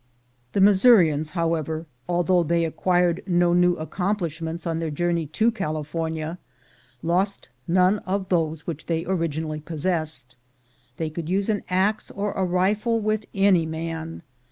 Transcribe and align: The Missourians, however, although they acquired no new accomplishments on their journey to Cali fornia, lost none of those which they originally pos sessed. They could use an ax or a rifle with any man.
The 0.53 0.61
Missourians, 0.61 1.29
however, 1.37 1.85
although 2.09 2.41
they 2.41 2.65
acquired 2.65 3.21
no 3.27 3.53
new 3.53 3.75
accomplishments 3.75 4.65
on 4.65 4.79
their 4.79 4.89
journey 4.89 5.27
to 5.27 5.51
Cali 5.51 5.83
fornia, 5.83 6.39
lost 7.03 7.49
none 7.67 7.99
of 7.99 8.29
those 8.29 8.65
which 8.65 8.87
they 8.87 9.05
originally 9.05 9.59
pos 9.61 9.81
sessed. 9.85 10.35
They 10.97 11.11
could 11.11 11.29
use 11.29 11.49
an 11.49 11.61
ax 11.69 12.09
or 12.09 12.31
a 12.31 12.43
rifle 12.43 12.99
with 12.99 13.25
any 13.35 13.67
man. 13.67 14.23